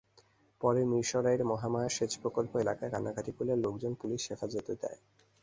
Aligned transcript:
পরে 0.61 0.81
মিরসরাইয়ের 0.85 1.43
মহামায়া 1.43 1.89
সেচ 1.89 2.11
প্রকল্প 2.21 2.51
এলাকায় 2.57 2.91
কান্নাকাটি 2.93 3.31
করলে 3.37 3.53
লোকজন 3.57 3.91
পুলিশ 4.01 4.21
হেফাজতে 4.29 4.73
দেয়। 4.81 4.99